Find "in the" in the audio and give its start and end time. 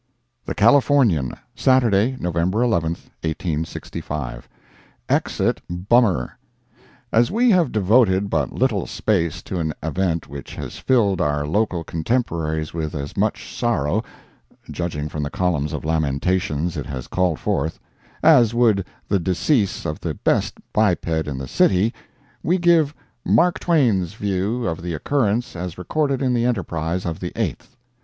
21.27-21.47, 26.23-26.43